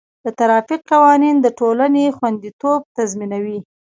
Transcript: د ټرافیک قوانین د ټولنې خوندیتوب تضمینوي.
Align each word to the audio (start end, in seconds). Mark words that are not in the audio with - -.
د 0.23 0.25
ټرافیک 0.37 0.81
قوانین 0.91 1.35
د 1.41 1.47
ټولنې 1.59 2.05
خوندیتوب 2.17 2.81
تضمینوي. 2.97 3.59